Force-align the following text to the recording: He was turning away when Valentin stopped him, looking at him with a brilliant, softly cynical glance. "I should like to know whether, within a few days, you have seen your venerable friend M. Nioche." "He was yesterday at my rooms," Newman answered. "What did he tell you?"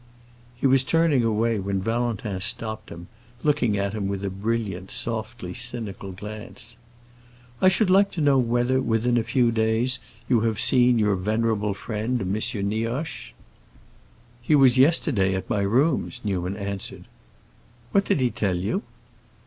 He 0.55 0.65
was 0.65 0.81
turning 0.83 1.23
away 1.23 1.59
when 1.59 1.79
Valentin 1.79 2.39
stopped 2.39 2.89
him, 2.89 3.07
looking 3.43 3.77
at 3.77 3.93
him 3.93 4.07
with 4.07 4.25
a 4.25 4.31
brilliant, 4.31 4.89
softly 4.89 5.53
cynical 5.53 6.11
glance. 6.11 6.75
"I 7.61 7.67
should 7.67 7.91
like 7.91 8.09
to 8.13 8.19
know 8.21 8.39
whether, 8.39 8.81
within 8.81 9.15
a 9.15 9.23
few 9.23 9.51
days, 9.51 9.99
you 10.27 10.39
have 10.39 10.59
seen 10.59 10.97
your 10.97 11.13
venerable 11.15 11.75
friend 11.75 12.19
M. 12.19 12.35
Nioche." 12.67 13.33
"He 14.41 14.55
was 14.55 14.75
yesterday 14.79 15.35
at 15.35 15.47
my 15.47 15.59
rooms," 15.61 16.19
Newman 16.23 16.57
answered. 16.57 17.05
"What 17.91 18.03
did 18.03 18.21
he 18.21 18.31
tell 18.31 18.57
you?" 18.57 18.81